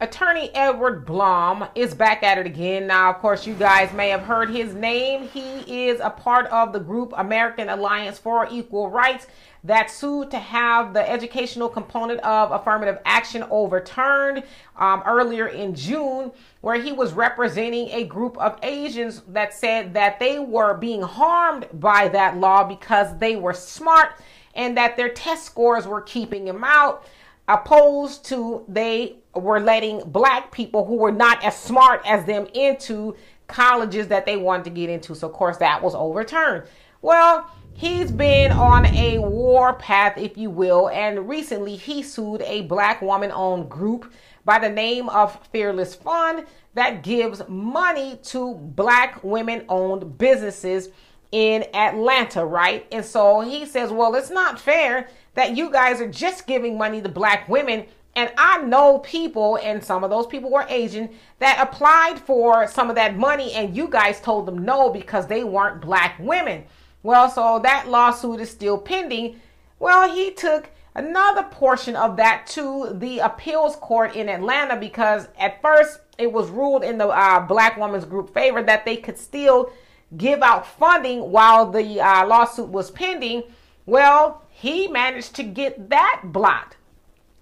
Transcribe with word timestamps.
Attorney 0.00 0.54
Edward 0.54 1.04
Blum 1.04 1.66
is 1.74 1.92
back 1.92 2.22
at 2.22 2.38
it 2.38 2.46
again. 2.46 2.86
Now, 2.86 3.10
of 3.10 3.18
course, 3.18 3.48
you 3.48 3.54
guys 3.54 3.92
may 3.92 4.10
have 4.10 4.20
heard 4.20 4.48
his 4.48 4.72
name. 4.72 5.26
He 5.26 5.88
is 5.88 5.98
a 5.98 6.08
part 6.08 6.46
of 6.46 6.72
the 6.72 6.78
group 6.78 7.12
American 7.16 7.68
Alliance 7.68 8.16
for 8.16 8.46
Equal 8.48 8.90
Rights 8.90 9.26
that 9.64 9.90
sued 9.90 10.30
to 10.30 10.38
have 10.38 10.94
the 10.94 11.10
educational 11.10 11.68
component 11.68 12.20
of 12.20 12.52
affirmative 12.52 13.00
action 13.04 13.44
overturned 13.50 14.44
um, 14.76 15.02
earlier 15.04 15.48
in 15.48 15.74
June, 15.74 16.30
where 16.60 16.80
he 16.80 16.92
was 16.92 17.12
representing 17.12 17.88
a 17.88 18.04
group 18.04 18.38
of 18.38 18.56
Asians 18.62 19.22
that 19.26 19.52
said 19.52 19.94
that 19.94 20.20
they 20.20 20.38
were 20.38 20.74
being 20.74 21.02
harmed 21.02 21.66
by 21.72 22.06
that 22.06 22.36
law 22.36 22.62
because 22.62 23.18
they 23.18 23.34
were 23.34 23.52
smart 23.52 24.12
and 24.54 24.76
that 24.76 24.96
their 24.96 25.08
test 25.08 25.44
scores 25.44 25.88
were 25.88 26.02
keeping 26.02 26.44
them 26.44 26.62
out 26.62 27.04
opposed 27.48 28.24
to 28.26 28.64
they 28.68 29.16
were 29.34 29.58
letting 29.60 30.00
black 30.10 30.52
people 30.52 30.84
who 30.84 30.96
were 30.96 31.12
not 31.12 31.42
as 31.42 31.56
smart 31.56 32.02
as 32.06 32.24
them 32.26 32.46
into 32.54 33.16
colleges 33.46 34.08
that 34.08 34.26
they 34.26 34.36
wanted 34.36 34.64
to 34.64 34.70
get 34.70 34.90
into. 34.90 35.14
So, 35.14 35.28
of 35.28 35.32
course, 35.32 35.56
that 35.56 35.82
was 35.82 35.94
overturned. 35.94 36.64
Well, 37.00 37.50
he's 37.72 38.10
been 38.10 38.52
on 38.52 38.86
a 38.86 39.18
war 39.18 39.72
path, 39.74 40.18
if 40.18 40.36
you 40.36 40.50
will, 40.50 40.88
and 40.90 41.28
recently 41.28 41.76
he 41.76 42.02
sued 42.02 42.42
a 42.42 42.62
black 42.62 43.00
woman 43.00 43.32
owned 43.32 43.70
group 43.70 44.12
by 44.44 44.58
the 44.58 44.68
name 44.68 45.08
of 45.08 45.38
Fearless 45.52 45.94
Fund 45.94 46.46
that 46.74 47.02
gives 47.02 47.42
money 47.48 48.18
to 48.24 48.54
black 48.54 49.22
women 49.24 49.64
owned 49.68 50.18
businesses 50.18 50.90
in 51.32 51.64
Atlanta, 51.74 52.44
right? 52.44 52.86
And 52.90 53.04
so 53.04 53.40
he 53.40 53.66
says, 53.66 53.90
well, 53.90 54.14
it's 54.14 54.30
not 54.30 54.60
fair 54.60 55.08
that 55.34 55.56
you 55.56 55.70
guys 55.70 56.00
are 56.00 56.08
just 56.08 56.46
giving 56.46 56.78
money 56.78 57.02
to 57.02 57.08
black 57.08 57.48
women. 57.48 57.86
And 58.16 58.32
I 58.36 58.62
know 58.62 58.98
people, 58.98 59.58
and 59.62 59.84
some 59.84 60.02
of 60.02 60.10
those 60.10 60.26
people 60.26 60.50
were 60.50 60.66
Asian, 60.68 61.10
that 61.38 61.60
applied 61.60 62.18
for 62.18 62.66
some 62.66 62.88
of 62.88 62.96
that 62.96 63.16
money, 63.16 63.52
and 63.52 63.76
you 63.76 63.88
guys 63.88 64.20
told 64.20 64.46
them 64.46 64.64
no 64.64 64.90
because 64.90 65.26
they 65.26 65.44
weren't 65.44 65.80
black 65.80 66.18
women. 66.18 66.64
Well, 67.02 67.30
so 67.30 67.60
that 67.62 67.88
lawsuit 67.88 68.40
is 68.40 68.50
still 68.50 68.78
pending. 68.78 69.40
Well, 69.78 70.12
he 70.12 70.32
took 70.32 70.70
another 70.94 71.44
portion 71.44 71.94
of 71.94 72.16
that 72.16 72.46
to 72.48 72.92
the 72.94 73.20
appeals 73.20 73.76
court 73.76 74.16
in 74.16 74.28
Atlanta 74.28 74.74
because 74.76 75.28
at 75.38 75.62
first 75.62 76.00
it 76.18 76.32
was 76.32 76.50
ruled 76.50 76.82
in 76.82 76.98
the 76.98 77.06
uh, 77.06 77.46
black 77.46 77.76
women's 77.76 78.04
group 78.04 78.34
favor 78.34 78.62
that 78.62 78.84
they 78.84 78.96
could 78.96 79.16
still 79.16 79.70
give 80.16 80.42
out 80.42 80.66
funding 80.66 81.30
while 81.30 81.70
the 81.70 82.00
uh, 82.00 82.26
lawsuit 82.26 82.68
was 82.68 82.90
pending. 82.90 83.42
Well, 83.86 84.42
he 84.48 84.88
managed 84.88 85.34
to 85.36 85.42
get 85.42 85.90
that 85.90 86.22
blocked. 86.24 86.76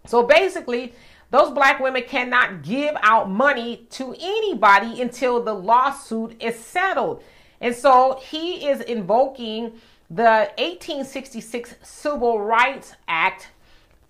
So 0.06 0.22
basically, 0.22 0.92
those 1.30 1.50
black 1.50 1.80
women 1.80 2.02
cannot 2.02 2.62
give 2.62 2.96
out 3.02 3.28
money 3.28 3.86
to 3.90 4.14
anybody 4.18 5.00
until 5.00 5.42
the 5.42 5.54
lawsuit 5.54 6.40
is 6.42 6.58
settled. 6.58 7.22
And 7.60 7.74
so 7.74 8.20
he 8.22 8.68
is 8.68 8.80
invoking 8.80 9.72
the 10.08 10.50
1866 10.58 11.74
Civil 11.82 12.40
Rights 12.40 12.94
Act. 13.08 13.48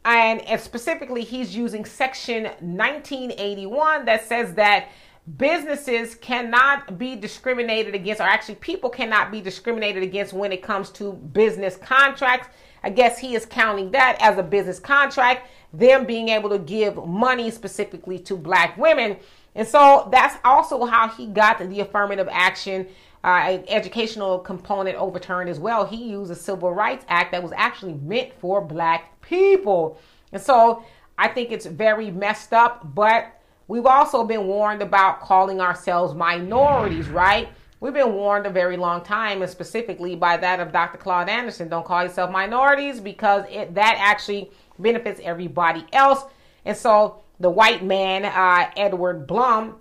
And 0.05 0.43
specifically, 0.61 1.23
he's 1.23 1.57
using 1.57 1.85
Section 1.85 2.45
1981 2.45 4.05
that 4.05 4.25
says 4.25 4.55
that 4.55 4.89
businesses 5.37 6.15
cannot 6.15 6.99
be 6.99 7.17
discriminated 7.17 7.95
against, 7.95 8.21
or 8.21 8.25
actually, 8.25 8.55
people 8.57 8.91
cannot 8.91 9.31
be 9.31 9.41
discriminated 9.41 10.03
against 10.03 10.33
when 10.33 10.53
it 10.53 10.63
comes 10.63 10.91
to 10.91 11.13
business 11.13 11.77
contracts. 11.77 12.49
I 12.83 12.91
guess 12.91 13.19
he 13.19 13.35
is 13.35 13.45
counting 13.45 13.91
that 13.91 14.17
as 14.21 14.39
a 14.39 14.43
business 14.43 14.79
contract, 14.79 15.49
them 15.73 16.07
being 16.07 16.29
able 16.29 16.49
to 16.51 16.59
give 16.59 17.05
money 17.05 17.51
specifically 17.51 18.19
to 18.21 18.37
black 18.37 18.77
women. 18.77 19.17
And 19.57 19.67
so 19.67 20.09
that's 20.13 20.37
also 20.45 20.85
how 20.85 21.09
he 21.09 21.27
got 21.27 21.59
the 21.59 21.81
affirmative 21.81 22.29
action 22.31 22.87
uh, 23.25 23.59
educational 23.67 24.39
component 24.39 24.97
overturned 24.97 25.51
as 25.51 25.59
well. 25.59 25.85
He 25.85 26.11
used 26.11 26.31
a 26.31 26.35
Civil 26.37 26.73
Rights 26.73 27.05
Act 27.09 27.33
that 27.33 27.43
was 27.43 27.53
actually 27.57 27.95
meant 27.95 28.33
for 28.39 28.61
black 28.61 29.21
people. 29.21 29.99
And 30.33 30.41
so 30.41 30.85
I 31.19 31.27
think 31.29 31.51
it's 31.51 31.67
very 31.67 32.13
messed 32.13 32.53
up, 32.53 32.95
but 32.95 33.36
We've 33.69 33.87
also 33.87 34.25
been 34.25 34.47
warned 34.47 34.83
about 34.83 35.21
calling 35.21 35.61
ourselves 35.61 36.15
minorities, 36.15 37.09
right? 37.09 37.49
We've 37.81 37.93
been 37.93 38.15
warned 38.15 38.47
a 38.47 38.51
very 38.51 38.77
long 38.77 39.03
time, 39.03 39.43
and 39.43 39.51
specifically 39.51 40.15
by 40.15 40.37
that 40.39 40.61
of 40.61 40.73
Dr. 40.73 40.99
Claude 40.99 41.29
Anderson. 41.29 41.69
Don't 41.69 41.85
call 41.85 42.05
yourself 42.05 42.31
minorities 42.31 43.01
because 43.01 43.45
it, 43.51 43.75
that 43.75 43.97
actually 43.99 44.51
benefits 44.79 45.21
everybody 45.23 45.85
else. 45.93 46.25
And 46.65 46.77
so 46.77 47.23
the 47.39 47.51
white 47.51 47.85
man, 47.85 48.25
uh, 48.25 48.71
Edward 48.77 49.27
Blum, 49.27 49.77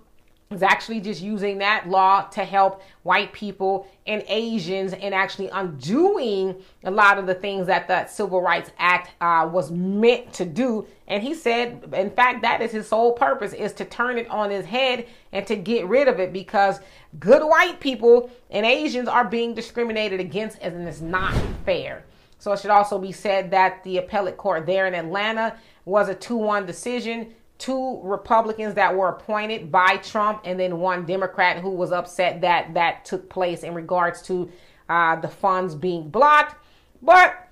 is 0.50 0.62
actually 0.62 1.00
just 1.00 1.20
using 1.20 1.58
that 1.58 1.88
law 1.88 2.22
to 2.22 2.44
help 2.44 2.82
white 3.02 3.32
people 3.32 3.88
and 4.06 4.22
Asians 4.28 4.92
and 4.92 5.12
actually 5.12 5.48
undoing 5.48 6.54
a 6.84 6.90
lot 6.90 7.18
of 7.18 7.26
the 7.26 7.34
things 7.34 7.66
that 7.66 7.88
the 7.88 8.06
Civil 8.06 8.40
Rights 8.40 8.70
Act 8.78 9.10
uh, 9.20 9.48
was 9.50 9.72
meant 9.72 10.32
to 10.34 10.44
do. 10.44 10.86
And 11.08 11.20
he 11.20 11.34
said, 11.34 11.92
in 11.92 12.10
fact, 12.10 12.42
that 12.42 12.62
is 12.62 12.70
his 12.70 12.86
sole 12.86 13.12
purpose 13.12 13.52
is 13.52 13.72
to 13.74 13.84
turn 13.84 14.18
it 14.18 14.28
on 14.30 14.50
his 14.50 14.64
head 14.64 15.08
and 15.32 15.44
to 15.48 15.56
get 15.56 15.88
rid 15.88 16.06
of 16.06 16.20
it 16.20 16.32
because 16.32 16.78
good 17.18 17.42
white 17.42 17.80
people 17.80 18.30
and 18.50 18.64
Asians 18.64 19.08
are 19.08 19.24
being 19.24 19.52
discriminated 19.52 20.20
against 20.20 20.58
and 20.60 20.86
it's 20.86 21.00
not 21.00 21.34
fair. 21.64 22.04
So 22.38 22.52
it 22.52 22.60
should 22.60 22.70
also 22.70 22.98
be 22.98 23.12
said 23.12 23.50
that 23.50 23.82
the 23.82 23.98
appellate 23.98 24.36
court 24.36 24.66
there 24.66 24.86
in 24.86 24.94
Atlanta 24.94 25.56
was 25.84 26.08
a 26.08 26.14
2 26.14 26.36
1 26.36 26.66
decision 26.66 27.34
two 27.58 28.00
Republicans 28.02 28.74
that 28.74 28.94
were 28.94 29.08
appointed 29.08 29.72
by 29.72 29.96
Trump 29.98 30.42
and 30.44 30.58
then 30.60 30.78
one 30.78 31.04
Democrat 31.06 31.58
who 31.58 31.70
was 31.70 31.92
upset 31.92 32.40
that 32.42 32.74
that 32.74 33.04
took 33.04 33.28
place 33.28 33.62
in 33.62 33.74
regards 33.74 34.22
to 34.22 34.50
uh, 34.88 35.16
the 35.16 35.28
funds 35.28 35.74
being 35.74 36.08
blocked. 36.08 36.56
But, 37.02 37.48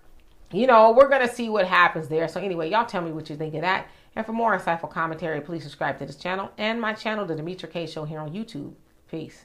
you 0.53 0.67
know, 0.67 0.93
we're 0.93 1.09
to 1.27 1.35
see 1.35 1.49
what 1.49 1.67
happens 1.67 2.09
there. 2.09 2.29
So, 2.29 2.41
anyway, 2.41 2.71
y'all 2.71 2.87
tell 2.87 3.03
me 3.03 3.13
what 3.13 3.31
you 3.31 3.37
think 3.37 3.55
of 3.55 3.63
that. 3.63 3.89
And 4.17 4.25
for 4.25 4.33
more 4.33 4.57
insightful 4.57 4.91
commentary, 4.91 5.41
please 5.41 5.63
subscribe 5.63 5.99
to 5.99 6.07
this 6.07 6.17
channel 6.17 6.51
and 6.59 6.81
my 6.81 6.93
channel, 6.93 7.27
The 7.27 7.35
Demetra 7.35 7.71
Kaye 7.71 7.87
Show, 7.87 8.05
here 8.05 8.21
on 8.21 8.33
YouTube. 8.33 8.75
Peace. 9.11 9.45